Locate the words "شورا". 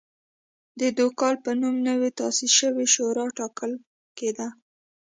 2.93-3.25